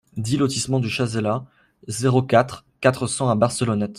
[0.17, 1.43] dix lotissement du Chazelas,
[1.87, 3.89] zéro quatre, quatre cents à Barcelonnette